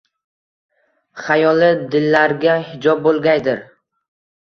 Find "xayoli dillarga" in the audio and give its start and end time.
1.27-2.59